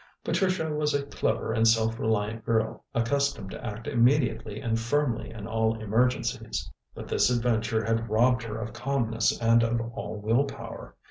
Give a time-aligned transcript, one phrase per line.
[0.23, 5.45] Patricia was a clever and self reliant girl, accustomed to act immediately and firmly in
[5.45, 6.67] all emergencies.
[6.95, 10.95] But this adventure had robbed her of calmness and of all will power.